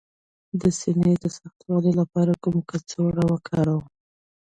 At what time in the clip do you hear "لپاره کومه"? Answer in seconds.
1.99-2.61